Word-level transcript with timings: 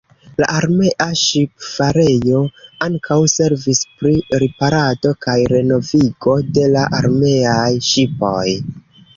La 0.41 0.45
armea 0.59 1.05
ŝipfarejo 1.23 2.39
ankaŭ 2.87 3.19
servis 3.33 3.81
pri 3.99 4.15
riparado 4.45 5.13
kaj 5.27 5.37
renovigo 5.53 6.35
de 6.59 6.67
la 6.73 6.89
armeaj 7.03 7.71
ŝipoj. 7.91 8.47